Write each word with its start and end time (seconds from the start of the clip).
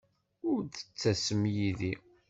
Ur 0.51 0.59
d-ttasem 0.65 1.43
yid-i? 1.55 1.93